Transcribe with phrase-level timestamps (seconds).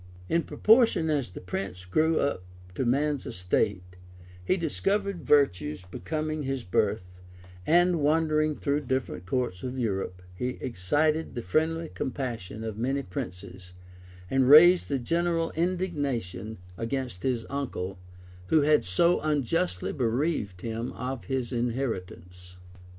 [0.35, 3.97] ]In proportion as the prince grew up to man's estate,
[4.43, 7.21] he discovered virtues becoming his birth;
[7.67, 13.73] and wandering through different courts of Europe, he excited the friendly compassion of many princes,
[14.27, 17.99] and raised a general indignation against his uncle,
[18.47, 22.57] who had so unjustly bereaved him of his inheritance.